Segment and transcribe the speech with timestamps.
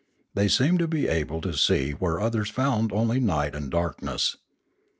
[0.33, 4.35] They seemed to be able to see where others found only night and darkness.